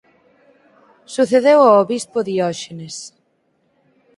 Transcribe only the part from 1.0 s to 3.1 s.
Sucedeu ao Bispo Dióxenes.